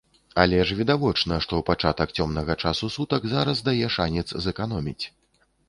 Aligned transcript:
Але 0.43 0.61
ж 0.69 0.77
відавочна, 0.79 1.37
што 1.47 1.59
пачатак 1.67 2.15
цёмнага 2.17 2.57
часу 2.65 2.91
сутак 2.97 3.29
зараз 3.37 3.63
дае 3.71 3.93
шанец 3.99 4.27
зэканоміць. 4.45 5.01